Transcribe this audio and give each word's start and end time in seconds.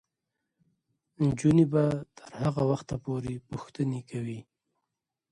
نجونې 1.23 1.65
به 1.71 1.83
تر 2.17 2.31
هغه 2.43 2.61
وخته 2.71 2.95
پورې 3.05 3.33
پوښتنې 3.49 4.01
کوي. 4.09 4.39